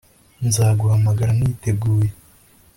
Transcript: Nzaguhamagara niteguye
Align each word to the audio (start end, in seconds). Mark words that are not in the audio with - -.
Nzaguhamagara 0.47 1.31
niteguye 1.39 2.09